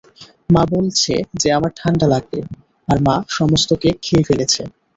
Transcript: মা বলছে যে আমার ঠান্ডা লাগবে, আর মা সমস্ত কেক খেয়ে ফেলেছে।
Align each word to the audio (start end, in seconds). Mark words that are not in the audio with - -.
মা 0.49 0.63
বলছে 0.71 1.13
যে 1.41 1.47
আমার 1.51 1.71
ঠান্ডা 1.75 2.07
লাগবে, 2.07 2.39
আর 2.87 2.97
মা 2.99 3.15
সমস্ত 3.29 3.69
কেক 3.81 3.97
খেয়ে 4.01 4.27
ফেলেছে। 4.27 4.61